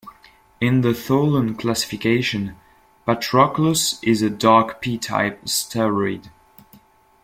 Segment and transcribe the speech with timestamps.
[0.59, 2.55] In the Tholen classification,
[3.05, 6.31] "Patroclus" is a dark P-type asteroid.